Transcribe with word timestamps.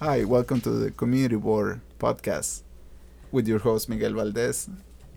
Hi, 0.00 0.24
welcome 0.24 0.60
to 0.60 0.70
the 0.70 0.90
Community 0.90 1.36
Board 1.36 1.80
podcast 1.98 2.62
with 3.32 3.48
your 3.48 3.58
host 3.60 3.88
Miguel 3.88 4.12
Valdez. 4.12 4.68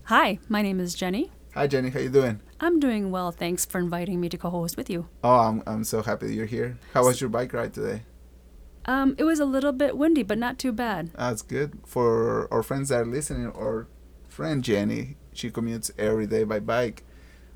Hi, 0.05 0.40
my 0.47 0.62
name 0.62 0.79
is 0.79 0.96
Jenny. 0.96 1.31
Hi 1.54 1.67
Jenny, 1.67 1.90
how 1.90 1.99
are 1.99 2.04
you 2.04 2.10
doing? 2.10 2.40
I'm 2.60 2.79
doing 2.79 3.12
well. 3.12 3.31
Thanks 3.31 3.65
for 3.65 3.79
inviting 3.79 4.21
me 4.21 4.29
to 4.29 4.38
co-host 4.38 4.78
with 4.78 4.89
you. 4.89 5.07
Oh, 5.24 5.39
I'm 5.39 5.63
I'm 5.67 5.84
so 5.84 6.02
happy 6.02 6.28
that 6.28 6.34
you're 6.34 6.46
here. 6.46 6.78
How 6.94 7.06
was 7.06 7.20
your 7.20 7.29
bike 7.29 7.53
ride 7.53 7.74
today? 7.74 8.03
Um, 8.85 9.15
it 9.17 9.24
was 9.24 9.39
a 9.39 9.46
little 9.46 9.71
bit 9.71 9.97
windy, 9.97 10.24
but 10.24 10.38
not 10.38 10.57
too 10.57 10.71
bad. 10.71 11.11
That's 11.13 11.42
good. 11.42 11.80
For 11.85 12.52
our 12.52 12.63
friends 12.63 12.89
that 12.89 13.02
are 13.02 13.06
listening, 13.06 13.48
our 13.52 13.88
friend 14.30 14.63
Jenny, 14.63 15.17
she 15.34 15.52
commutes 15.52 15.92
every 15.98 16.25
day 16.27 16.43
by 16.43 16.59
bike, 16.59 17.03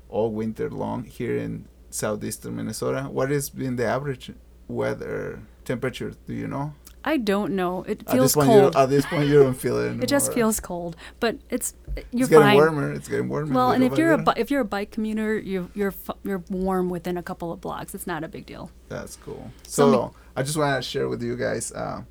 all 0.08 0.30
winter 0.30 0.68
long 0.70 1.04
here 1.04 1.36
in 1.36 1.66
southeastern 1.90 2.56
Minnesota. 2.56 3.08
What 3.10 3.30
has 3.30 3.48
been 3.48 3.76
the 3.76 3.86
average 3.86 4.32
weather 4.68 5.42
temperature? 5.64 6.12
Do 6.26 6.34
you 6.34 6.46
know? 6.46 6.74
I 7.06 7.18
don't 7.18 7.54
know. 7.54 7.82
It 7.82 8.08
feels 8.08 8.34
point, 8.34 8.48
cold. 8.48 8.76
at 8.76 8.88
this 8.88 9.04
point, 9.04 9.28
you 9.28 9.42
don't 9.42 9.54
feel 9.54 9.78
it. 9.78 10.00
It 10.02 10.08
just 10.08 10.32
feels 10.32 10.58
cold, 10.58 10.96
but 11.20 11.36
it's 11.50 11.74
you're 12.12 12.22
it's 12.22 12.30
getting 12.30 12.38
fine. 12.46 12.56
warmer. 12.56 12.92
It's 12.92 13.08
getting 13.08 13.28
warmer. 13.28 13.52
Well, 13.54 13.72
and 13.72 13.84
if 13.84 13.98
you're 13.98 14.12
a 14.12 14.18
bi- 14.18 14.34
if 14.38 14.50
you're 14.50 14.62
a 14.62 14.64
bike 14.64 14.90
commuter, 14.90 15.38
you 15.38 15.70
you're 15.74 15.92
you're 16.22 16.42
warm 16.48 16.88
within 16.88 17.18
a 17.18 17.22
couple 17.22 17.52
of 17.52 17.60
blocks. 17.60 17.94
It's 17.94 18.06
not 18.06 18.24
a 18.24 18.28
big 18.28 18.46
deal. 18.46 18.70
That's 18.88 19.16
cool. 19.16 19.50
So 19.64 19.92
So, 19.92 20.02
me- 20.06 20.10
I 20.36 20.42
just 20.42 20.56
want 20.56 20.82
to 20.82 20.88
share 20.88 21.08
with 21.08 21.22
you 21.22 21.36
guys. 21.36 21.72
Uh, 21.72 22.04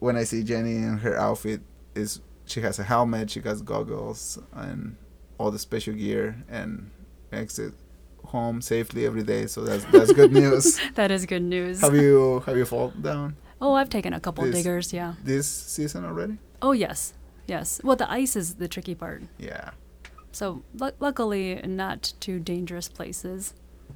when 0.00 0.16
I 0.16 0.24
see 0.24 0.42
Jenny 0.42 0.76
in 0.76 0.98
her 0.98 1.16
outfit, 1.16 1.60
is 1.94 2.20
she 2.46 2.60
has 2.62 2.78
a 2.78 2.84
helmet, 2.84 3.30
she 3.30 3.40
has 3.40 3.62
goggles, 3.62 4.38
and 4.52 4.96
all 5.38 5.50
the 5.50 5.58
special 5.58 5.94
gear, 5.94 6.42
and 6.48 6.90
makes 7.30 7.58
it 7.58 7.74
home 8.26 8.60
safely 8.60 9.06
every 9.06 9.22
day. 9.22 9.46
So 9.46 9.62
that's 9.62 9.84
that's 9.86 10.12
good 10.12 10.32
news. 10.42 10.80
That 10.96 11.10
is 11.10 11.26
good 11.26 11.42
news. 11.42 11.80
Have 11.80 11.94
you 11.94 12.40
have 12.46 12.56
you 12.56 12.64
fallen 12.64 13.00
down 13.02 13.36
oh, 13.60 13.74
I've 13.74 13.90
taken 13.90 14.12
a 14.12 14.20
couple 14.20 14.44
This- 14.44 14.54
diggers. 14.56 14.92
Yeah. 14.92 15.14
this 15.24 15.46
season 15.48 16.04
already? 16.04 16.38
Oh 16.62 16.72
yes, 16.72 17.14
yes. 17.46 17.80
Well, 17.84 17.96
the 17.96 18.10
ice 18.10 18.36
is 18.36 18.54
the 18.56 18.68
tricky 18.68 18.94
part. 18.94 19.22
Yeah. 19.38 19.70
So 20.32 20.62
lu- 20.74 20.92
luckily, 21.00 21.60
not 21.66 22.12
too 22.20 22.38
dangerous 22.38 22.88
places, 22.88 23.54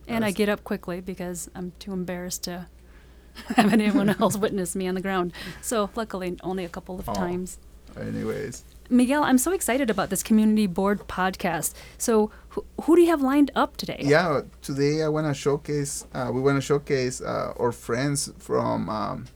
and 0.08 0.24
I 0.24 0.30
get 0.30 0.48
up 0.48 0.64
quickly 0.64 1.00
because 1.00 1.50
I'm 1.54 1.72
too 1.78 1.92
embarrassed 1.92 2.44
to 2.44 2.66
have 3.56 3.72
anyone 3.72 4.08
else 4.20 4.36
witness 4.36 4.74
me 4.76 4.88
on 4.88 4.94
the 4.94 5.00
ground. 5.00 5.32
So 5.60 5.90
luckily, 5.94 6.36
only 6.42 6.64
a 6.64 6.68
couple 6.68 6.98
of 6.98 7.08
Oh. 7.08 7.14
times. 7.14 7.58
Anyways, 8.00 8.64
Miguel, 8.88 9.22
I'm 9.22 9.36
so 9.36 9.52
excited 9.52 9.90
about 9.90 10.08
this 10.08 10.22
community 10.22 10.66
board 10.66 11.06
podcast. 11.08 11.74
So 11.98 12.30
who, 12.50 12.64
who 12.82 12.96
do 12.96 13.02
you 13.02 13.08
have 13.08 13.20
lined 13.20 13.50
up 13.54 13.76
today? 13.76 14.00
yeah. 14.02 14.40
Today 14.62 15.02
I 15.02 15.08
want 15.08 15.26
to 15.26 15.34
showcase. 15.34 16.06
Uh, 16.14 16.30
we 16.32 16.40
want 16.40 16.56
to 16.56 16.62
showcase 16.62 17.20
uh, 17.20 17.52
our 17.60 17.70
friends 17.72 18.32
from 18.38 18.88
um, 18.88 19.26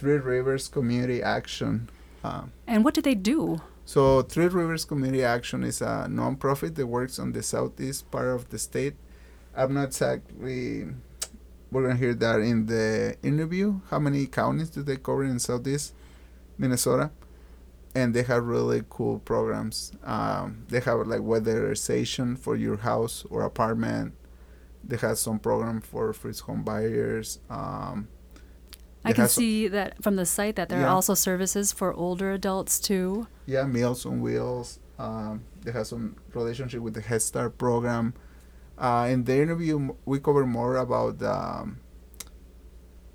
Three 0.00 0.16
Rivers 0.16 0.66
Community 0.66 1.22
Action. 1.22 1.90
Um, 2.24 2.52
And 2.66 2.84
what 2.86 2.94
do 2.94 3.02
they 3.02 3.14
do? 3.14 3.60
So, 3.84 4.22
Three 4.22 4.48
Rivers 4.48 4.86
Community 4.86 5.22
Action 5.22 5.62
is 5.62 5.82
a 5.82 6.06
nonprofit 6.08 6.74
that 6.76 6.86
works 6.86 7.18
on 7.18 7.32
the 7.32 7.42
southeast 7.42 8.10
part 8.10 8.28
of 8.28 8.48
the 8.48 8.58
state. 8.58 8.94
I'm 9.54 9.74
not 9.74 9.88
exactly. 9.88 10.86
We're 11.70 11.82
gonna 11.82 11.96
hear 11.96 12.14
that 12.14 12.40
in 12.40 12.64
the 12.64 13.16
interview. 13.22 13.80
How 13.90 13.98
many 13.98 14.26
counties 14.26 14.70
do 14.70 14.82
they 14.82 14.96
cover 14.96 15.22
in 15.24 15.38
southeast 15.38 15.92
Minnesota? 16.56 17.10
And 17.94 18.14
they 18.14 18.22
have 18.22 18.44
really 18.46 18.82
cool 18.88 19.18
programs. 19.18 19.92
Um, 20.02 20.64
they 20.68 20.80
have 20.80 21.06
like 21.06 21.20
weatherization 21.20 22.38
for 22.38 22.56
your 22.56 22.78
house 22.78 23.26
or 23.28 23.42
apartment. 23.42 24.14
They 24.82 24.96
have 24.96 25.18
some 25.18 25.38
program 25.38 25.82
for 25.82 26.10
first 26.14 26.40
home 26.42 26.62
buyers. 26.62 27.38
Um, 27.50 28.08
I 29.04 29.12
can 29.12 29.28
see 29.28 29.68
that 29.68 30.02
from 30.02 30.16
the 30.16 30.26
site 30.26 30.56
that 30.56 30.68
there 30.68 30.84
are 30.84 30.88
also 30.88 31.14
services 31.14 31.72
for 31.72 31.94
older 31.94 32.32
adults 32.32 32.78
too. 32.78 33.26
Yeah, 33.46 33.64
Meals 33.64 34.04
on 34.04 34.20
Wheels. 34.20 34.78
Um, 34.98 35.44
they 35.62 35.72
have 35.72 35.86
some 35.86 36.16
relationship 36.34 36.80
with 36.82 36.94
the 36.94 37.00
Head 37.00 37.22
Start 37.22 37.56
program. 37.56 38.14
Uh, 38.76 39.08
in 39.10 39.24
the 39.24 39.40
interview, 39.40 39.94
we 40.04 40.20
cover 40.20 40.46
more 40.46 40.76
about 40.76 41.22
um, 41.22 41.80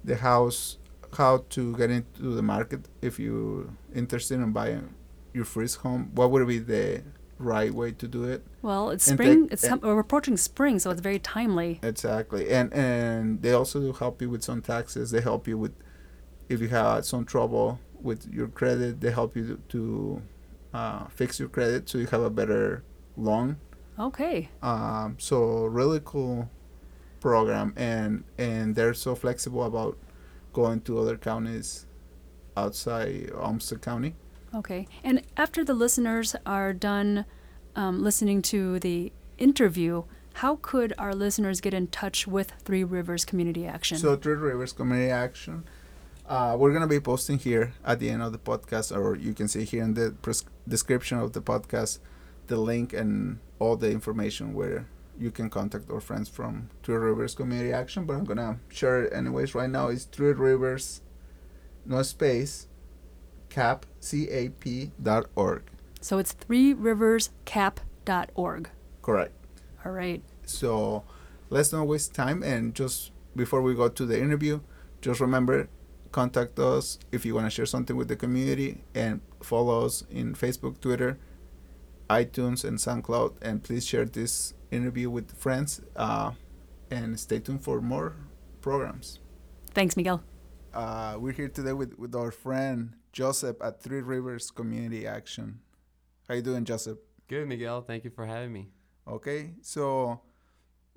the 0.03 0.15
house, 0.15 0.77
how 1.17 1.45
to 1.49 1.75
get 1.77 1.89
into 1.91 2.35
the 2.35 2.41
market 2.41 2.87
if 3.01 3.19
you're 3.19 3.67
interested 3.93 4.35
in 4.35 4.51
buying 4.51 4.93
your 5.33 5.45
first 5.45 5.77
home. 5.77 6.11
What 6.13 6.31
would 6.31 6.47
be 6.47 6.59
the 6.59 7.03
right 7.37 7.73
way 7.73 7.91
to 7.91 8.07
do 8.07 8.23
it? 8.23 8.45
Well, 8.61 8.89
it's 8.89 9.07
And 9.07 9.17
spring. 9.17 9.47
they- 9.47 9.53
it's 9.53 9.63
and- 9.63 9.81
we're 9.81 9.99
approaching 9.99 10.37
spring, 10.37 10.79
so 10.79 10.89
it's 10.91 11.01
very 11.01 11.19
timely. 11.19 11.79
Exactly, 11.83 12.49
and 12.49 12.73
and 12.73 13.41
they 13.41 13.51
also 13.51 13.79
do 13.79 13.91
help 13.93 14.21
you 14.21 14.29
with 14.29 14.43
some 14.43 14.61
taxes. 14.61 15.11
They 15.11 15.21
help 15.21 15.47
you 15.47 15.57
with 15.57 15.73
if 16.49 16.61
you 16.61 16.67
have 16.69 17.05
some 17.05 17.25
trouble 17.25 17.79
with 18.01 18.27
your 18.31 18.47
credit. 18.47 19.01
They 19.01 19.11
help 19.11 19.35
you 19.35 19.59
to 19.69 20.21
uh, 20.73 21.07
fix 21.07 21.39
your 21.39 21.49
credit 21.49 21.87
so 21.89 21.97
you 21.97 22.07
have 22.07 22.21
a 22.21 22.29
better 22.29 22.83
loan. 23.17 23.57
Okay. 23.97 24.49
Um, 24.61 25.15
so 25.19 25.65
really 25.65 26.01
cool 26.03 26.49
program, 27.21 27.73
and 27.75 28.23
and 28.37 28.75
they're 28.75 28.93
so 28.93 29.15
flexible 29.15 29.63
about 29.63 29.97
going 30.53 30.81
to 30.81 30.99
other 30.99 31.17
counties 31.17 31.85
outside 32.57 33.31
Olmsted 33.35 33.81
County. 33.81 34.15
Okay. 34.55 34.87
And 35.03 35.21
after 35.35 35.63
the 35.63 35.73
listeners 35.73 36.35
are 36.45 36.73
done 36.73 37.25
um, 37.75 38.01
listening 38.01 38.41
to 38.43 38.79
the 38.79 39.11
interview, 39.37 40.03
how 40.35 40.59
could 40.61 40.93
our 40.97 41.13
listeners 41.13 41.61
get 41.61 41.73
in 41.73 41.87
touch 41.87 42.27
with 42.27 42.51
Three 42.63 42.83
Rivers 42.83 43.25
Community 43.25 43.65
Action? 43.65 43.97
So 43.97 44.15
Three 44.15 44.33
Rivers 44.35 44.73
Community 44.73 45.11
Action. 45.11 45.65
Uh, 46.27 46.55
we're 46.57 46.73
gonna 46.73 46.87
be 46.87 46.99
posting 46.99 47.37
here 47.37 47.73
at 47.85 47.99
the 47.99 48.09
end 48.09 48.23
of 48.23 48.31
the 48.31 48.37
podcast, 48.39 48.95
or 48.95 49.15
you 49.15 49.33
can 49.33 49.47
see 49.47 49.63
here 49.63 49.83
in 49.83 49.93
the 49.93 50.15
pres- 50.21 50.45
description 50.67 51.19
of 51.19 51.33
the 51.33 51.41
podcast, 51.41 51.99
the 52.47 52.57
link 52.57 52.93
and 52.93 53.39
all 53.59 53.75
the 53.75 53.91
information 53.91 54.53
where 54.53 54.87
you 55.19 55.31
can 55.31 55.49
contact 55.49 55.89
our 55.89 56.01
friends 56.01 56.27
from 56.27 56.69
Three 56.83 56.95
Rivers 56.95 57.35
Community 57.35 57.71
Action. 57.71 58.05
But 58.05 58.15
I'm 58.15 58.25
gonna 58.25 58.59
share 58.69 59.03
it 59.03 59.13
anyways. 59.13 59.53
Right 59.53 59.69
now, 59.69 59.89
it's 59.89 60.05
Three 60.05 60.31
Rivers, 60.31 61.01
no 61.85 62.01
space, 62.01 62.67
cap 63.55 63.85
c 64.01 64.27
a 64.29 64.49
p 64.49 64.91
dot 65.01 65.27
org. 65.35 65.63
so 66.01 66.17
it's 66.19 66.33
threeriverscap.org. 66.33 68.69
Correct. 69.01 69.33
All 69.85 69.93
right. 69.93 70.21
So 70.43 71.05
let's 71.49 71.71
not 71.71 71.87
waste 71.87 72.13
time 72.13 72.43
and 72.43 72.75
just 72.75 73.11
before 73.35 73.61
we 73.61 73.73
go 73.73 73.87
to 73.87 74.05
the 74.05 74.19
interview, 74.19 74.59
just 75.01 75.21
remember 75.21 75.69
contact 76.11 76.59
us 76.59 76.99
if 77.11 77.25
you 77.25 77.33
want 77.35 77.47
to 77.47 77.49
share 77.49 77.65
something 77.65 77.95
with 77.95 78.09
the 78.09 78.15
community 78.15 78.83
and 78.93 79.21
follow 79.41 79.85
us 79.85 80.03
in 80.09 80.33
Facebook, 80.33 80.79
Twitter, 80.81 81.17
iTunes, 82.09 82.65
and 82.67 82.77
SoundCloud. 82.77 83.35
And 83.41 83.63
please 83.63 83.85
share 83.85 84.05
this 84.05 84.53
interview 84.71 85.09
with 85.09 85.31
friends 85.37 85.81
uh, 85.95 86.31
and 86.91 87.17
stay 87.19 87.39
tuned 87.39 87.63
for 87.63 87.81
more 87.81 88.15
programs. 88.61 89.19
Thanks, 89.73 89.95
Miguel. 89.97 90.23
Uh, 90.73 91.17
we're 91.19 91.33
here 91.33 91.49
today 91.49 91.73
with, 91.73 91.97
with 91.99 92.15
our 92.15 92.31
friend 92.31 92.93
Joseph 93.15 93.55
at 93.61 93.81
Three 93.81 94.01
Rivers 94.01 94.51
Community 94.51 95.07
Action. 95.07 95.59
How 96.27 96.35
you 96.35 96.41
doing, 96.41 96.65
Joseph? 96.65 96.97
Good, 97.29 97.47
Miguel. 97.47 97.79
Thank 97.81 98.03
you 98.03 98.09
for 98.09 98.25
having 98.25 98.51
me. 98.51 98.67
Okay, 99.07 99.53
so 99.61 100.19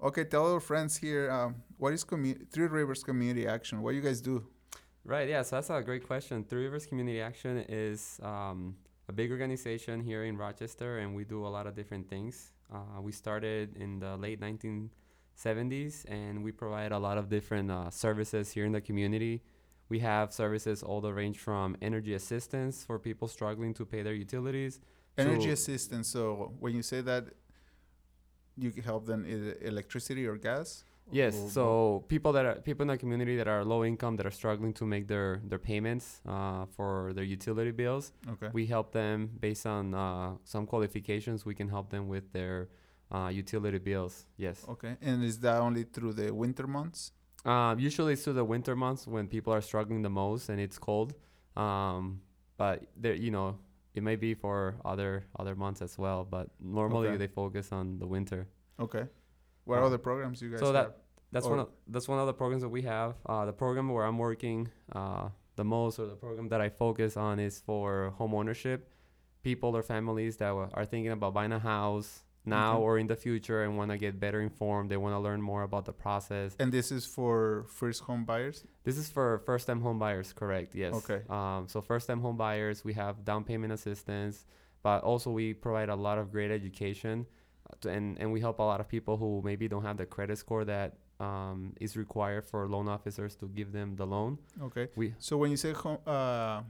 okay, 0.03 0.25
tell 0.25 0.53
our 0.53 0.59
friends 0.59 0.97
here 0.97 1.31
um, 1.31 1.63
what 1.77 1.93
is 1.93 2.05
commu- 2.05 2.51
Three 2.51 2.67
Rivers 2.67 3.05
Community 3.05 3.47
Action? 3.47 3.83
What 3.83 3.95
you 3.95 4.01
guys 4.01 4.21
do? 4.21 4.45
Right, 5.05 5.29
yeah, 5.29 5.43
so 5.43 5.57
that's 5.57 5.71
a 5.71 5.81
great 5.81 6.09
question. 6.09 6.43
Three 6.43 6.65
Rivers 6.65 6.87
Community 6.87 7.21
Action 7.21 7.65
is 7.69 8.19
um, 8.21 8.75
a 9.09 9.13
big 9.13 9.31
organization 9.31 10.01
here 10.01 10.25
in 10.25 10.37
Rochester, 10.37 10.99
and 10.99 11.15
we 11.15 11.23
do 11.23 11.47
a 11.47 11.51
lot 11.57 11.69
of 11.69 11.77
different 11.77 12.11
things. 12.11 12.51
Uh, 12.75 13.01
we 13.01 13.13
started 13.13 13.77
in 13.77 14.01
the 14.01 14.17
late 14.17 14.41
1970s, 14.41 16.05
and 16.11 16.43
we 16.43 16.51
provide 16.51 16.91
a 16.91 16.99
lot 16.99 17.17
of 17.17 17.29
different 17.29 17.71
uh, 17.71 17.91
services 17.91 18.51
here 18.51 18.65
in 18.65 18.73
the 18.73 18.81
community. 18.81 19.41
We 19.89 20.01
have 20.01 20.33
services 20.33 20.83
all 20.83 21.01
the 21.01 21.13
range 21.13 21.39
from 21.39 21.77
energy 21.81 22.15
assistance 22.15 22.85
for 22.85 22.99
people 22.99 23.29
struggling 23.29 23.75
to 23.75 23.87
pay 23.87 24.03
their 24.03 24.15
utilities. 24.15 24.81
Energy 25.17 25.51
assistance. 25.51 26.09
So 26.09 26.53
when 26.61 26.75
you 26.75 26.83
say 26.83 27.01
that, 27.01 27.25
you 28.57 28.71
can 28.71 28.83
help 28.83 29.07
them 29.07 29.23
with 29.23 29.63
electricity 29.63 30.27
or 30.27 30.37
gas. 30.37 30.85
Yes. 31.11 31.35
Or 31.35 31.51
So 31.51 32.05
people 32.09 32.33
that 32.33 32.45
are 32.45 32.55
people 32.57 32.83
in 32.83 32.89
the 32.89 32.99
community 32.99 33.37
that 33.37 33.49
are 33.49 33.65
low 33.65 33.85
income 33.85 34.17
that 34.17 34.27
are 34.27 34.31
struggling 34.31 34.73
to 34.75 34.85
make 34.85 35.09
their 35.09 35.41
their 35.45 35.59
payments 35.59 36.21
uh, 36.27 36.67
for 36.67 37.13
their 37.15 37.25
utility 37.25 37.71
bills, 37.71 38.13
okay. 38.29 38.49
we 38.53 38.67
help 38.67 38.93
them 38.93 39.31
based 39.41 39.67
on 39.67 39.95
uh, 39.95 40.33
some 40.45 40.67
qualifications. 40.67 41.47
We 41.47 41.55
can 41.55 41.69
help 41.69 41.91
them 41.91 42.09
with 42.09 42.33
their 42.33 42.69
uh, 43.11 43.31
utility 43.33 43.79
bills. 43.79 44.27
Yes. 44.37 44.65
Okay, 44.69 44.97
and 45.01 45.25
is 45.25 45.39
that 45.41 45.61
only 45.61 45.85
through 45.85 46.13
the 46.15 46.33
winter 46.35 46.67
months? 46.67 47.13
Um, 47.45 47.79
usually 47.79 48.13
it's 48.15 48.25
through 48.25 48.35
the 48.35 48.45
winter 48.45 48.75
months 48.77 49.07
when 49.07 49.29
people 49.29 49.53
are 49.53 49.61
struggling 49.61 50.03
the 50.03 50.11
most 50.11 50.49
and 50.49 50.61
it's 50.61 50.79
cold. 50.79 51.15
Um, 51.57 52.21
but 52.57 52.85
there, 52.97 53.15
you 53.15 53.31
know, 53.31 53.59
it 53.95 54.03
may 54.03 54.17
be 54.17 54.35
for 54.35 54.77
other 54.85 55.25
other 55.39 55.55
months 55.55 55.81
as 55.83 55.97
well. 55.99 56.25
But 56.25 56.51
normally 56.61 57.09
Okay. 57.09 57.17
they 57.19 57.27
focus 57.29 57.73
on 57.73 57.99
the 57.99 58.07
winter. 58.07 58.49
Okay. 58.81 59.07
What 59.65 59.79
Um, 59.79 59.85
other 59.85 59.99
programs 59.99 60.41
you 60.43 60.51
guys 60.51 60.61
so 60.61 60.67
have? 60.67 60.75
that 60.75 60.99
that's 61.33 61.47
one 61.47 61.59
of 61.61 61.69
that's 61.87 62.09
one 62.09 62.19
of 62.19 62.27
the 62.27 62.35
programs 62.35 62.63
that 62.63 62.69
we 62.71 62.83
have. 62.83 63.15
Uh, 63.27 63.45
the 63.45 63.53
program 63.53 63.89
where 63.89 64.05
I'm 64.05 64.19
working 64.19 64.69
uh, 64.93 65.29
the 65.57 65.65
most 65.65 65.99
or 65.99 66.07
the 66.07 66.17
program 66.17 66.49
that 66.49 66.61
I 66.61 66.69
focus 66.69 67.17
on 67.17 67.39
is 67.39 67.61
for 67.61 68.11
home 68.19 68.35
ownership. 68.35 68.91
People 69.43 69.77
or 69.77 69.83
families 69.83 70.37
that 70.39 70.51
are 70.53 70.85
thinking 70.85 71.13
about 71.13 71.33
buying 71.35 71.53
a 71.53 71.59
house 71.59 72.25
now 72.45 72.75
Okay. 72.77 72.83
or 72.83 72.99
in 72.99 73.07
the 73.07 73.17
future 73.17 73.63
and 73.65 73.77
want 73.77 73.91
to 73.91 73.99
get 73.99 74.19
better 74.19 74.41
informed. 74.41 74.91
They 74.91 74.97
want 74.97 75.15
to 75.15 75.19
learn 75.19 75.41
more 75.43 75.63
about 75.63 75.85
the 75.85 75.93
process. 75.93 76.57
And 76.59 76.73
this 76.73 76.91
is 76.91 77.05
for 77.05 77.65
first 77.69 78.03
home 78.03 78.25
buyers. 78.25 78.65
This 78.85 78.97
is 78.97 79.09
for 79.11 79.39
first-time 79.45 79.81
home 79.81 79.99
buyers, 79.99 80.33
correct? 80.33 80.75
Yes. 80.75 80.95
Okay. 80.95 81.23
Um, 81.29 81.69
so 81.69 81.81
first-time 81.83 82.21
home 82.21 82.37
buyers, 82.37 82.85
we 82.85 82.95
have 82.95 83.25
down 83.25 83.45
payment 83.45 83.73
assistance, 83.73 84.47
but 84.83 85.03
also 85.03 85.31
we 85.31 85.53
provide 85.53 85.89
a 85.91 85.97
lot 85.97 86.17
of 86.19 86.31
great 86.33 86.51
education, 86.51 87.27
uh, 87.69 87.75
to, 87.83 87.91
and 87.91 88.17
and 88.21 88.33
we 88.33 88.41
help 88.41 88.59
a 88.61 88.63
lot 88.63 88.81
of 88.81 88.89
people 88.89 89.17
who 89.19 89.43
maybe 89.45 89.69
don't 89.69 89.85
have 89.85 89.97
the 89.99 90.07
credit 90.07 90.39
score 90.39 90.65
that 90.65 90.97
um, 91.21 91.75
is 91.81 91.97
required 91.97 92.45
for 92.47 92.67
loan 92.69 92.89
officers 92.89 93.35
to 93.37 93.47
give 93.49 93.73
them 93.73 93.97
the 93.97 94.07
loan. 94.07 94.39
Okay. 94.63 94.89
We 94.97 95.15
So 95.19 95.37
when 95.37 95.51
you 95.51 95.57
say 95.59 95.73
home, 95.73 95.99
uh, 96.07 96.63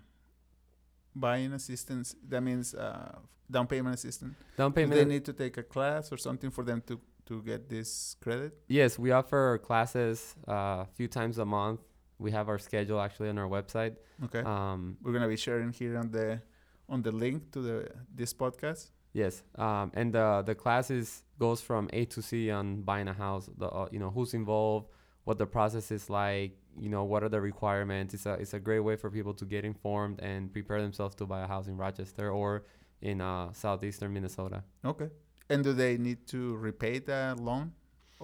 buying 1.20 1.52
assistance, 1.52 2.14
that 2.28 2.42
means 2.42 2.74
uh, 2.74 3.18
down 3.50 3.66
payment 3.66 3.94
assistance. 3.94 4.34
down 4.56 4.72
payment 4.72 4.92
Do 4.92 4.98
they 5.04 5.08
need 5.14 5.24
to 5.24 5.32
take 5.32 5.56
a 5.58 5.62
class 5.62 6.12
or 6.12 6.16
something 6.18 6.50
for 6.50 6.64
them 6.64 6.82
to 6.86 7.00
to 7.26 7.42
get 7.42 7.68
this 7.68 8.16
credit? 8.20 8.52
yes, 8.68 8.98
we 8.98 9.10
offer 9.12 9.58
classes 9.58 10.34
uh, 10.48 10.86
a 10.86 10.88
few 10.96 11.08
times 11.08 11.38
a 11.38 11.44
month. 11.44 11.80
We 12.18 12.30
have 12.32 12.48
our 12.48 12.58
schedule 12.58 13.00
actually 13.00 13.28
on 13.28 13.38
our 13.38 13.48
website. 13.48 13.94
Okay. 14.24 14.40
Um, 14.40 14.96
We're 15.02 15.12
gonna 15.12 15.28
be 15.28 15.36
sharing 15.36 15.72
here 15.72 15.98
on 15.98 16.10
the 16.10 16.40
on 16.88 17.02
the 17.02 17.12
link 17.12 17.52
to 17.52 17.60
the 17.60 17.76
this 18.14 18.32
podcast. 18.34 18.90
Yes, 19.12 19.42
um, 19.56 19.90
and 19.94 20.12
the 20.12 20.42
the 20.44 20.54
classes 20.54 21.22
goes 21.38 21.60
from 21.60 21.88
A 21.92 22.04
to 22.06 22.20
C 22.22 22.50
on 22.50 22.82
buying 22.82 23.08
a 23.08 23.12
house. 23.12 23.48
The 23.56 23.68
uh, 23.68 23.88
you 23.92 23.98
know 23.98 24.10
who's 24.10 24.32
involved, 24.34 24.86
what 25.28 25.36
the 25.36 25.50
process 25.58 25.86
is 25.98 26.08
like, 26.08 26.52
you 26.84 26.88
know 26.94 27.04
what 27.04 27.20
are 27.24 27.32
the 27.36 27.42
requirements. 27.52 28.10
It's 28.16 28.26
a 28.32 28.34
it's 28.42 28.54
a 28.60 28.62
great 28.68 28.82
way 28.88 28.96
for 29.02 29.08
people 29.18 29.34
to 29.40 29.44
get 29.54 29.62
informed 29.72 30.16
and 30.30 30.40
prepare 30.56 30.80
themselves 30.86 31.14
to 31.16 31.24
buy 31.32 31.40
a 31.46 31.48
house 31.54 31.66
in 31.72 31.76
Rochester 31.76 32.26
or 32.40 32.50
in 33.10 33.20
uh, 33.20 33.52
southeastern 33.52 34.10
Minnesota. 34.16 34.58
Okay. 34.92 35.10
And 35.50 35.62
do 35.66 35.72
they 35.82 35.98
need 35.98 36.20
to 36.34 36.40
repay 36.68 36.94
the 37.10 37.36
loan 37.48 37.72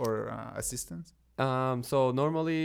or 0.02 0.12
uh, 0.30 0.58
assistance? 0.62 1.06
Um, 1.46 1.82
so 1.82 1.98
normally 2.22 2.64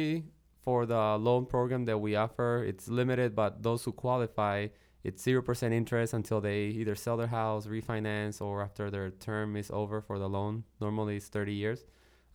for 0.66 0.86
the 0.86 1.06
loan 1.28 1.46
program 1.46 1.84
that 1.90 1.98
we 2.06 2.12
offer, 2.16 2.52
it's 2.72 2.88
limited, 2.88 3.36
but 3.36 3.52
those 3.68 3.84
who 3.84 3.92
qualify, 3.92 4.68
it's 5.04 5.22
zero 5.22 5.42
percent 5.42 5.74
interest 5.74 6.14
until 6.14 6.40
they 6.40 6.62
either 6.82 6.96
sell 6.96 7.18
their 7.18 7.34
house, 7.42 7.68
refinance, 7.68 8.36
or 8.42 8.62
after 8.68 8.86
their 8.90 9.10
term 9.10 9.58
is 9.62 9.70
over 9.82 9.98
for 10.08 10.18
the 10.24 10.30
loan. 10.38 10.64
Normally 10.80 11.18
it's 11.20 11.28
thirty 11.28 11.56
years, 11.64 11.84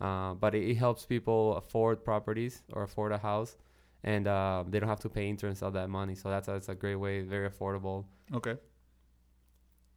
uh, 0.01 0.35
but 0.35 0.55
it, 0.55 0.69
it 0.71 0.75
helps 0.77 1.07
people 1.07 1.57
afford 1.57 2.05
properties 2.05 2.63
or 2.73 2.83
afford 2.83 3.13
a 3.13 3.19
house, 3.19 3.57
and 4.03 4.27
uh, 4.27 4.65
they 4.69 4.81
don't 4.81 4.89
have 4.89 5.01
to 5.01 5.09
pay 5.09 5.29
interest 5.29 5.63
on 5.63 5.73
that 5.75 5.89
money. 5.89 6.15
So 6.15 6.29
that's 6.31 6.47
that's 6.47 6.69
a 6.69 6.75
great 6.75 6.97
way, 6.97 7.23
very 7.23 7.49
affordable. 7.49 8.05
Okay. 8.33 8.57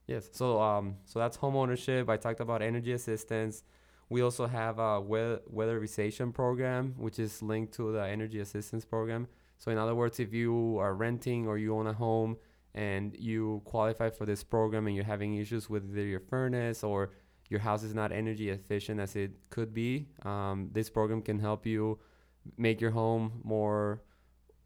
Yes. 0.08 0.30
So 0.32 0.62
um 0.62 0.96
so 1.06 1.20
that's 1.20 1.36
home 1.38 1.56
ownership. 1.56 2.10
I 2.10 2.18
talked 2.18 2.40
about 2.40 2.62
energy 2.62 2.94
assistance. 2.94 3.64
We 4.10 4.22
also 4.22 4.48
have 4.48 4.80
a 4.80 5.02
weather 5.02 5.42
weatherization 5.54 6.34
program, 6.34 6.96
which 6.98 7.20
is 7.20 7.42
linked 7.42 7.74
to 7.74 7.92
the 7.92 8.08
energy 8.08 8.40
assistance 8.40 8.86
program. 8.86 9.28
So 9.58 9.70
in 9.70 9.78
other 9.78 9.96
words, 9.96 10.20
if 10.20 10.34
you 10.34 10.78
are 10.80 10.94
renting 10.94 11.46
or 11.48 11.58
you 11.58 11.76
own 11.76 11.88
a 11.88 11.94
home 11.94 12.38
and 12.74 13.16
you 13.20 13.62
qualify 13.66 14.10
for 14.10 14.26
this 14.26 14.44
program 14.44 14.88
and 14.88 14.96
you're 14.96 15.04
having 15.04 15.36
issues 15.36 15.70
with 15.70 15.84
either 15.92 16.06
your 16.06 16.22
furnace 16.22 16.84
or 16.84 17.10
your 17.50 17.60
house 17.60 17.84
is 17.84 17.94
not 17.94 18.12
energy 18.12 18.50
efficient 18.50 19.00
as 19.00 19.16
it 19.16 19.32
could 19.50 19.74
be, 19.74 20.08
um, 20.24 20.70
this 20.72 20.90
program 20.90 21.22
can 21.22 21.40
help 21.40 21.66
you 21.66 22.00
make 22.58 22.80
your 22.80 22.92
home 22.92 23.42
more 23.44 24.02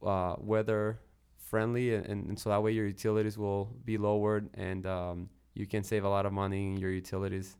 uh, 0.05 0.35
weather 0.39 0.99
friendly 1.37 1.93
and, 1.95 2.05
and, 2.05 2.39
so 2.39 2.49
that 2.49 2.63
way 2.63 2.71
your 2.71 2.87
utilities 2.87 3.37
will 3.37 3.75
be 3.83 3.97
lowered 3.97 4.49
and 4.53 4.85
um, 4.85 5.29
you 5.53 5.67
can 5.67 5.83
save 5.83 6.05
a 6.05 6.09
lot 6.09 6.25
of 6.25 6.31
money 6.31 6.67
in 6.67 6.77
your 6.77 6.91
utilities 6.91 7.57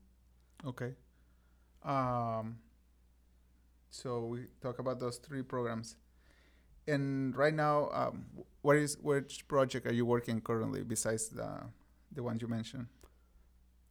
Okay. 0.65 0.93
Um, 1.83 2.57
so 3.89 4.25
we 4.25 4.45
talk 4.61 4.79
about 4.79 4.99
those 4.99 5.17
three 5.17 5.41
programs, 5.41 5.95
and 6.87 7.35
right 7.35 7.53
now, 7.53 7.89
um, 7.91 8.25
what 8.61 8.77
is 8.77 8.97
which 9.01 9.47
project 9.47 9.87
are 9.87 9.93
you 9.93 10.05
working 10.05 10.41
currently 10.41 10.83
besides 10.83 11.29
the 11.29 11.63
the 12.11 12.21
ones 12.21 12.41
you 12.41 12.47
mentioned? 12.47 12.87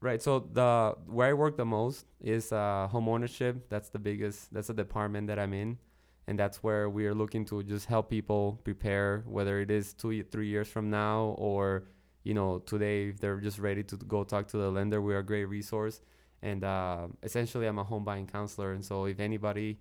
Right 0.01 0.23
so 0.23 0.41
the 0.53 0.95
where 1.07 1.29
i 1.29 1.33
work 1.33 1.57
the 1.57 1.65
most 1.65 2.07
is 2.21 2.53
uh, 2.53 2.87
home 2.89 3.09
ownership. 3.09 3.69
That's 3.69 3.89
the 3.89 3.99
biggest 3.99 4.53
that's 4.53 4.69
the 4.69 4.75
department 4.75 5.27
that 5.29 5.39
i'm 5.39 5.53
in 5.53 5.79
and 6.27 6.39
that's 6.39 6.63
where 6.63 6.89
we 6.89 7.07
are 7.07 7.15
looking 7.15 7.45
to 7.47 7.63
just 7.63 7.87
help 7.87 8.09
people 8.11 8.61
prepare 8.65 9.25
whether 9.27 9.61
it 9.61 9.71
is 9.71 9.95
two 9.95 10.23
three 10.25 10.49
years 10.49 10.69
from 10.69 10.91
now 10.91 11.35
or 11.39 11.85
you 12.25 12.35
know 12.35 12.59
today 12.61 13.09
if 13.09 13.19
they're 13.19 13.41
just 13.41 13.59
ready 13.59 13.83
to 13.83 13.97
go 13.97 14.25
talk 14.25 14.47
to 14.49 14.57
the 14.57 14.71
lender 14.71 15.01
we're 15.01 15.19
a 15.19 15.23
great 15.25 15.47
resource. 15.47 16.01
And 16.43 16.65
uh, 16.65 17.09
essentially 17.23 17.67
i'm 17.67 17.79
a 17.79 17.85
home 17.85 18.05
buying 18.05 18.27
counselor 18.27 18.73
and 18.73 18.83
so 18.85 19.05
if 19.05 19.21
anybody 19.21 19.79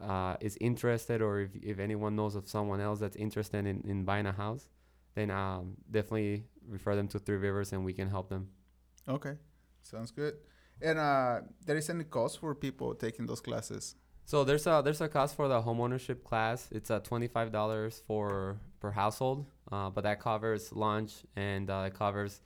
uh, 0.00 0.36
is 0.40 0.56
interested 0.60 1.20
or 1.20 1.40
if, 1.40 1.50
if 1.62 1.78
anyone 1.78 2.16
knows 2.16 2.34
of 2.34 2.48
someone 2.48 2.80
else 2.80 3.00
that's 3.00 3.16
interested 3.16 3.66
in, 3.66 3.82
in 3.86 4.04
buying 4.04 4.24
a 4.26 4.32
house 4.32 4.68
then 5.14 5.30
um, 5.30 5.74
definitely 5.90 6.44
refer 6.68 6.94
them 6.94 7.08
to 7.08 7.18
three 7.18 7.36
rivers 7.36 7.72
and 7.72 7.84
we 7.84 7.92
can 7.92 8.08
help 8.08 8.28
them. 8.28 8.48
Okay, 9.08 9.34
sounds 9.82 10.10
good. 10.10 10.34
And 10.80 10.98
uh, 10.98 11.40
there 11.66 11.76
is 11.76 11.90
any 11.90 12.04
cost 12.04 12.38
for 12.40 12.54
people 12.54 12.94
taking 12.94 13.26
those 13.26 13.40
classes? 13.40 13.96
So 14.24 14.44
there's 14.44 14.66
a 14.66 14.82
there's 14.84 15.00
a 15.00 15.08
cost 15.08 15.34
for 15.34 15.48
the 15.48 15.60
homeownership 15.62 16.22
class. 16.22 16.68
It's 16.70 16.90
uh, 16.90 17.00
twenty 17.00 17.28
five 17.28 17.50
dollars 17.50 18.02
for 18.06 18.60
per 18.80 18.90
household, 18.90 19.46
uh, 19.72 19.90
but 19.90 20.04
that 20.04 20.20
covers 20.20 20.72
lunch 20.72 21.12
and 21.34 21.70
uh, 21.70 21.84
it 21.86 21.94
covers 21.94 22.42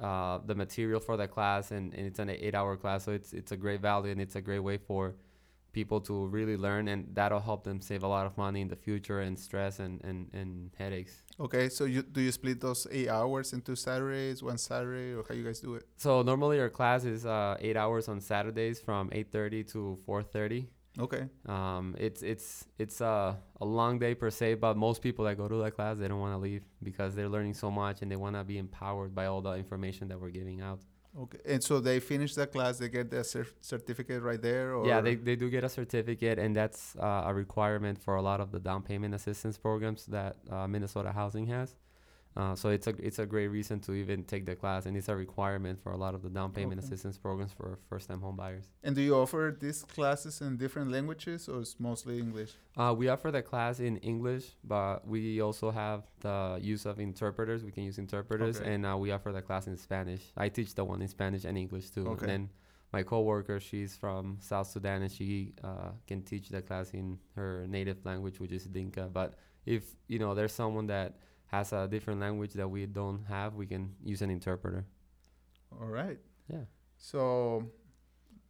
uh, 0.00 0.38
the 0.46 0.54
material 0.54 1.00
for 1.00 1.16
the 1.16 1.28
class, 1.28 1.70
and, 1.70 1.92
and 1.94 2.06
it's 2.06 2.18
an 2.18 2.30
eight 2.30 2.54
hour 2.54 2.76
class. 2.76 3.04
So 3.04 3.12
it's 3.12 3.32
it's 3.32 3.52
a 3.52 3.56
great 3.56 3.80
value 3.80 4.12
and 4.12 4.20
it's 4.20 4.36
a 4.36 4.40
great 4.40 4.60
way 4.60 4.78
for 4.78 5.16
people 5.74 6.00
to 6.02 6.26
really 6.28 6.56
learn, 6.56 6.88
and 6.88 7.06
that'll 7.12 7.40
help 7.50 7.64
them 7.64 7.80
save 7.80 8.02
a 8.02 8.08
lot 8.08 8.24
of 8.24 8.38
money 8.38 8.60
in 8.62 8.68
the 8.68 8.76
future 8.76 9.20
and 9.20 9.38
stress 9.38 9.80
and, 9.80 10.02
and, 10.04 10.30
and 10.32 10.70
headaches. 10.78 11.22
Okay, 11.38 11.68
so 11.68 11.84
you 11.84 12.02
do 12.02 12.20
you 12.20 12.32
split 12.32 12.60
those 12.60 12.86
eight 12.90 13.08
hours 13.08 13.52
into 13.52 13.74
Saturdays, 13.76 14.42
one 14.42 14.56
Saturday, 14.56 15.12
or 15.12 15.24
how 15.28 15.34
you 15.34 15.44
guys 15.44 15.60
do 15.60 15.74
it? 15.74 15.82
So 15.96 16.22
normally 16.22 16.60
our 16.60 16.70
class 16.70 17.04
is 17.04 17.26
uh, 17.26 17.56
eight 17.60 17.76
hours 17.76 18.08
on 18.08 18.20
Saturdays 18.20 18.80
from 18.80 19.10
eight 19.12 19.30
thirty 19.32 19.64
to 19.74 19.98
four 20.06 20.22
thirty. 20.22 20.68
Okay, 20.96 21.24
Um, 21.46 21.96
it's 21.98 22.22
it's 22.22 22.66
it's 22.78 23.00
a, 23.00 23.36
a 23.60 23.64
long 23.64 23.98
day 23.98 24.14
per 24.14 24.30
se, 24.30 24.54
but 24.54 24.76
most 24.76 25.02
people 25.02 25.24
that 25.24 25.36
go 25.36 25.48
to 25.48 25.56
that 25.64 25.72
class 25.74 25.98
they 25.98 26.06
don't 26.06 26.20
want 26.20 26.34
to 26.34 26.38
leave 26.38 26.62
because 26.84 27.16
they're 27.16 27.28
learning 27.28 27.54
so 27.54 27.68
much 27.68 28.00
and 28.02 28.08
they 28.10 28.14
want 28.16 28.36
to 28.36 28.44
be 28.44 28.58
empowered 28.58 29.12
by 29.12 29.26
all 29.26 29.42
the 29.42 29.54
information 29.64 30.06
that 30.10 30.20
we're 30.20 30.30
giving 30.30 30.60
out. 30.60 30.78
Okay. 31.22 31.38
And 31.46 31.62
so 31.62 31.80
they 31.80 32.00
finish 32.00 32.34
the 32.34 32.46
class, 32.46 32.78
they 32.78 32.88
get 32.88 33.10
their 33.10 33.24
cer- 33.24 33.46
certificate 33.60 34.22
right 34.22 34.40
there, 34.40 34.74
or 34.74 34.86
yeah, 34.86 35.00
they, 35.00 35.14
they 35.14 35.36
do 35.36 35.50
get 35.50 35.64
a 35.64 35.68
certificate, 35.68 36.38
and 36.38 36.54
that's 36.54 36.96
uh, 36.96 37.24
a 37.26 37.34
requirement 37.34 38.02
for 38.02 38.16
a 38.16 38.22
lot 38.22 38.40
of 38.40 38.50
the 38.50 38.60
down 38.60 38.82
payment 38.82 39.14
assistance 39.14 39.56
programs 39.58 40.06
that 40.06 40.36
uh, 40.50 40.66
Minnesota 40.66 41.12
Housing 41.12 41.46
has. 41.46 41.76
Uh, 42.36 42.54
so 42.54 42.68
it's 42.70 42.86
a 42.88 42.94
it's 42.98 43.20
a 43.20 43.26
great 43.26 43.46
reason 43.48 43.78
to 43.78 43.92
even 43.92 44.24
take 44.24 44.44
the 44.44 44.56
class, 44.56 44.86
and 44.86 44.96
it's 44.96 45.08
a 45.08 45.14
requirement 45.14 45.80
for 45.80 45.92
a 45.92 45.96
lot 45.96 46.14
of 46.14 46.22
the 46.22 46.28
down 46.28 46.50
payment 46.50 46.78
Okay. 46.78 46.86
assistance 46.86 47.16
programs 47.16 47.52
for 47.52 47.78
first 47.88 48.08
time 48.08 48.20
home 48.20 48.34
buyers. 48.36 48.64
And 48.82 48.96
do 48.96 49.02
you 49.02 49.14
offer 49.14 49.56
these 49.58 49.82
classes 49.84 50.40
in 50.40 50.56
different 50.56 50.90
languages, 50.90 51.48
or 51.48 51.60
it's 51.60 51.78
mostly 51.78 52.18
English? 52.18 52.52
Uh, 52.76 52.92
we 52.96 53.08
offer 53.08 53.30
the 53.30 53.42
class 53.42 53.78
in 53.78 53.98
English, 53.98 54.56
but 54.64 55.06
we 55.06 55.40
also 55.40 55.70
have 55.70 56.02
the 56.20 56.58
use 56.60 56.86
of 56.86 56.98
interpreters. 56.98 57.62
We 57.62 57.70
can 57.70 57.84
use 57.84 57.98
interpreters, 57.98 58.60
Okay. 58.60 58.74
and 58.74 58.84
uh, 58.84 58.96
we 58.96 59.12
offer 59.12 59.30
the 59.30 59.42
class 59.42 59.68
in 59.68 59.76
Spanish. 59.76 60.22
I 60.36 60.48
teach 60.48 60.74
the 60.74 60.84
one 60.84 61.02
in 61.02 61.08
Spanish 61.08 61.44
and 61.44 61.56
English 61.56 61.90
too. 61.90 62.06
Okay. 62.08 62.22
And 62.22 62.28
then 62.28 62.48
my 62.92 63.04
coworker, 63.04 63.60
she's 63.60 63.94
from 63.96 64.38
South 64.40 64.66
Sudan, 64.66 65.02
and 65.02 65.12
she 65.12 65.52
uh, 65.62 65.90
can 66.08 66.22
teach 66.22 66.48
the 66.48 66.62
class 66.62 66.90
in 66.94 67.18
her 67.36 67.64
native 67.68 68.04
language, 68.04 68.40
which 68.40 68.50
is 68.52 68.64
Dinka. 68.64 69.08
But 69.12 69.34
if 69.66 69.84
you 70.08 70.18
know 70.18 70.34
there's 70.34 70.52
someone 70.52 70.88
that 70.88 71.14
has 71.54 71.72
a 71.72 71.86
different 71.88 72.20
language 72.20 72.52
that 72.54 72.68
we 72.68 72.86
don't 72.86 73.24
have, 73.28 73.54
we 73.54 73.66
can 73.66 73.94
use 74.02 74.22
an 74.22 74.30
interpreter. 74.30 74.84
All 75.80 75.86
right. 75.86 76.18
Yeah. 76.48 76.64
So 76.96 77.70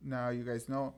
now 0.02 0.30
you 0.30 0.44
guys 0.44 0.68
know. 0.68 0.94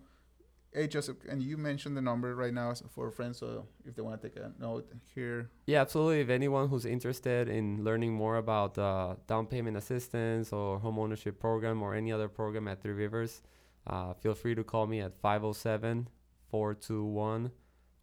Hey 0.72 0.88
Joseph, 0.88 1.16
and 1.30 1.42
you 1.42 1.56
mentioned 1.56 1.96
the 1.96 2.02
number 2.02 2.34
right 2.34 2.52
now 2.52 2.74
for 2.94 3.10
friends, 3.10 3.38
so 3.38 3.66
if 3.86 3.94
they 3.94 4.02
want 4.02 4.20
to 4.20 4.28
take 4.28 4.36
a 4.36 4.52
note 4.60 4.86
here. 5.14 5.48
Yeah, 5.66 5.80
absolutely. 5.80 6.20
If 6.20 6.28
anyone 6.28 6.68
who's 6.68 6.84
interested 6.84 7.48
in 7.48 7.82
learning 7.82 8.12
more 8.12 8.36
about 8.36 8.76
uh, 8.76 9.14
down 9.26 9.46
payment 9.46 9.78
assistance 9.78 10.52
or 10.52 10.78
home 10.78 10.98
ownership 10.98 11.40
program 11.40 11.82
or 11.82 11.94
any 11.94 12.12
other 12.12 12.28
program 12.28 12.68
at 12.68 12.82
Three 12.82 12.92
Rivers, 12.92 13.40
uh, 13.86 14.12
feel 14.14 14.34
free 14.34 14.54
to 14.54 14.64
call 14.64 14.86
me 14.86 15.00
at 15.00 15.14
507 15.16 16.08
421 16.50 17.52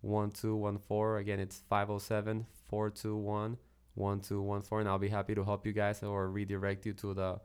1214. 0.01 1.21
Again, 1.21 1.39
it's 1.39 1.61
507 1.69 2.47
421 2.69 3.57
1214. 3.95 4.81
And 4.81 4.89
I'll 4.89 4.99
be 4.99 5.09
happy 5.09 5.35
to 5.35 5.43
help 5.43 5.65
you 5.65 5.73
guys 5.73 6.03
or 6.03 6.29
redirect 6.29 6.85
you 6.85 6.93
to 6.93 7.13
the 7.13 7.39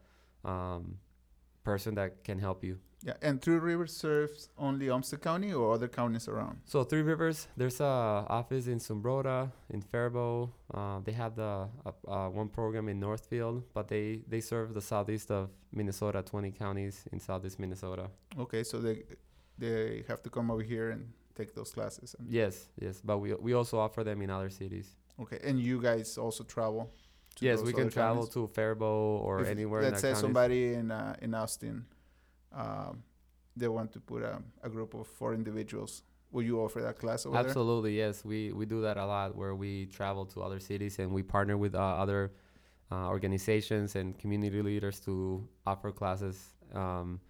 um, 0.44 0.98
person 1.64 1.94
that 1.96 2.24
can 2.24 2.38
help 2.38 2.64
you. 2.64 2.78
Yeah, 3.04 3.14
and 3.22 3.40
Three 3.40 3.58
Rivers 3.58 3.94
serves 3.96 4.48
only 4.58 4.90
Olmsted 4.90 5.22
County 5.22 5.52
or 5.52 5.72
other 5.72 5.86
counties 5.86 6.26
around. 6.26 6.58
So 6.64 6.82
Three 6.82 7.02
Rivers, 7.02 7.46
there's 7.56 7.80
a 7.80 7.84
office 8.28 8.66
in 8.66 8.80
Zumbrota, 8.80 9.52
in 9.70 9.82
Faribault. 9.82 10.50
Uh, 10.74 10.98
they 11.04 11.12
have 11.12 11.36
the 11.36 11.68
uh, 11.86 11.92
uh, 12.08 12.28
one 12.28 12.48
program 12.48 12.88
in 12.88 12.98
Northfield, 12.98 13.62
but 13.72 13.86
they 13.86 14.22
they 14.26 14.40
serve 14.40 14.74
the 14.74 14.80
southeast 14.80 15.30
of 15.30 15.50
Minnesota, 15.72 16.22
20 16.22 16.50
counties 16.50 17.04
in 17.12 17.20
southeast 17.20 17.60
Minnesota. 17.60 18.10
Okay, 18.36 18.64
so 18.64 18.80
they 18.80 19.04
they 19.58 20.02
have 20.08 20.20
to 20.22 20.30
come 20.30 20.50
over 20.50 20.62
here 20.62 20.90
and 20.90 21.12
take 21.36 21.54
those 21.54 21.70
classes. 21.70 22.16
And, 22.18 22.28
Yes, 22.28 22.68
yes, 22.80 23.00
but 23.04 23.18
we 23.18 23.32
we 23.34 23.52
also 23.52 23.78
offer 23.78 24.02
them 24.02 24.22
in 24.22 24.30
other 24.30 24.50
cities. 24.50 24.96
Okay, 25.20 25.38
and 25.42 25.60
you 25.60 25.80
guys 25.80 26.18
also 26.18 26.44
travel. 26.44 26.90
to 27.36 27.44
yes, 27.44 27.62
we 27.62 27.72
can 27.72 27.88
travel 27.90 28.22
counties? 28.22 28.34
to 28.34 28.46
Faribault 28.48 29.22
or 29.24 29.40
If, 29.40 29.48
anywhere. 29.48 29.82
Let's 29.82 30.00
say 30.00 30.08
counties. 30.08 30.20
somebody 30.20 30.74
in 30.74 30.90
uh, 30.90 31.16
in 31.22 31.34
Austin, 31.34 31.86
um, 32.52 33.02
they 33.56 33.68
want 33.68 33.92
to 33.92 34.00
put 34.00 34.22
a, 34.22 34.42
a 34.62 34.68
group 34.68 34.94
of 34.94 35.06
four 35.06 35.34
individuals. 35.34 36.02
Will 36.30 36.42
you 36.42 36.60
offer 36.60 36.82
that 36.82 36.98
class 36.98 37.24
over 37.24 37.36
Absolutely, 37.36 37.96
yes. 37.96 38.24
We 38.24 38.52
we 38.52 38.66
do 38.66 38.82
that 38.82 38.96
a 38.96 39.06
lot 39.06 39.34
where 39.34 39.54
we 39.54 39.86
travel 39.86 40.26
to 40.26 40.42
other 40.42 40.60
cities 40.60 40.98
and 40.98 41.12
we 41.12 41.22
partner 41.22 41.56
with 41.56 41.74
uh, 41.74 41.78
other 41.78 42.32
uh, 42.90 43.08
organizations 43.08 43.96
and 43.96 44.18
community 44.18 44.62
leaders 44.62 45.00
to 45.00 45.46
offer 45.66 45.90
classes 45.90 46.54
um, 46.74 47.20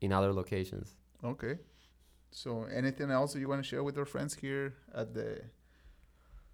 in 0.00 0.12
other 0.12 0.32
locations. 0.32 0.96
Okay. 1.24 1.58
So, 2.30 2.64
anything 2.64 3.10
else 3.10 3.34
that 3.34 3.40
you 3.40 3.48
want 3.48 3.62
to 3.62 3.68
share 3.68 3.82
with 3.82 3.98
our 3.98 4.06
friends 4.06 4.34
here 4.34 4.74
at 4.94 5.12
the 5.14 5.42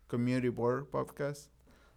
Community 0.08 0.48
Board 0.48 0.90
podcast? 0.90 1.48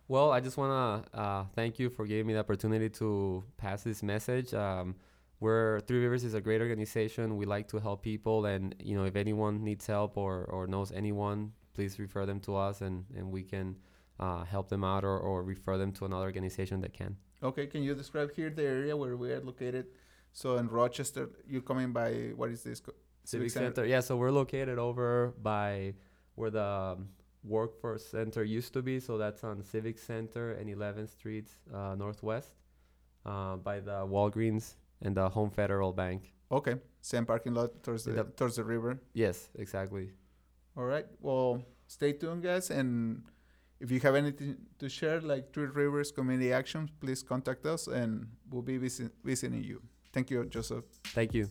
Well, 0.08 0.32
I 0.32 0.42
just 0.42 0.58
want 0.58 0.72
to 1.12 1.20
uh, 1.20 1.46
thank 1.56 1.80
you 1.80 1.90
for 1.90 2.06
giving 2.06 2.28
me 2.28 2.34
the 2.34 2.40
opportunity 2.40 2.90
to 2.90 3.44
pass 3.58 3.84
this 3.84 4.04
message. 4.04 4.54
Um, 4.54 4.96
we're 5.40 5.80
Three 5.82 6.00
Rivers 6.00 6.24
is 6.24 6.34
a 6.34 6.42
great 6.42 6.62
organization. 6.62 7.38
We 7.38 7.46
like 7.46 7.68
to 7.70 7.80
help 7.80 8.04
people, 8.04 8.46
and 8.46 8.76
you 8.84 8.96
know, 8.96 9.06
if 9.06 9.16
anyone 9.16 9.64
needs 9.64 9.88
help 9.88 10.18
or, 10.18 10.44
or 10.46 10.68
knows 10.68 10.92
anyone, 10.92 11.54
please 11.74 11.98
refer 11.98 12.26
them 12.26 12.40
to 12.42 12.56
us, 12.56 12.82
and, 12.82 13.06
and 13.18 13.32
we 13.32 13.44
can 13.44 13.78
uh, 14.20 14.44
help 14.44 14.70
them 14.70 14.84
out 14.84 15.04
or, 15.04 15.18
or 15.18 15.44
refer 15.44 15.78
them 15.78 15.92
to 15.94 16.06
another 16.06 16.26
organization 16.26 16.82
that 16.82 16.94
can. 16.94 17.16
Okay, 17.42 17.66
can 17.66 17.82
you 17.82 17.96
describe 17.96 18.32
here 18.36 18.50
the 18.50 18.64
area 18.64 18.96
where 18.96 19.16
we 19.18 19.32
are 19.32 19.42
located? 19.42 19.88
So 20.34 20.58
in 20.58 20.68
Rochester, 20.68 21.30
you're 21.48 21.62
coming 21.62 21.92
by 21.92 22.34
what 22.36 22.52
is 22.52 22.64
this? 22.64 22.80
co- 22.80 22.94
Civic 23.24 23.52
Center. 23.52 23.86
Yeah, 23.86 24.00
so 24.02 24.18
we're 24.18 24.32
located 24.32 24.78
over 24.78 25.34
by 25.42 25.94
where 26.36 26.50
the 26.50 26.64
um, 26.64 27.10
Workforce 27.44 28.06
Center 28.06 28.44
used 28.44 28.74
to 28.74 28.82
be. 28.82 29.00
So 29.00 29.18
that's 29.18 29.44
on 29.44 29.64
Civic 29.64 29.98
Center 29.98 30.52
and 30.54 30.70
11th 30.70 31.10
Street 31.10 31.48
uh, 31.74 31.96
Northwest, 31.96 32.54
uh, 33.26 33.56
by 33.58 33.80
the 33.80 34.06
Walgreens 34.06 34.76
and 35.02 35.16
the 35.16 35.28
Home 35.30 35.50
Federal 35.50 35.92
Bank. 35.94 36.34
Okay, 36.52 36.76
same 37.02 37.26
parking 37.26 37.54
lot 37.54 37.82
towards 37.84 38.04
the 38.04 38.14
Yep. 38.14 38.36
towards 38.36 38.56
the 38.58 38.64
river. 38.64 39.00
Yes, 39.14 39.50
exactly. 39.56 40.12
All 40.78 40.86
right. 40.86 41.06
Well, 41.22 41.64
stay 41.88 42.14
tuned, 42.14 42.44
guys, 42.44 42.70
and 42.72 43.24
if 43.80 43.90
you 43.92 44.00
have 44.02 44.16
anything 44.16 44.58
to 44.80 44.88
share, 44.90 45.22
like 45.22 45.54
Three 45.54 45.66
Rivers 45.68 46.12
Community 46.12 46.52
Action, 46.54 46.90
please 47.00 47.24
contact 47.24 47.66
us, 47.66 47.88
and 47.88 48.28
we'll 48.50 48.62
be 48.62 48.78
visit- 48.78 49.14
visiting 49.24 49.64
you. 49.64 49.82
Thank 50.14 50.30
you, 50.30 50.46
Joseph. 50.46 50.84
Thank 51.16 51.34
you. 51.34 51.50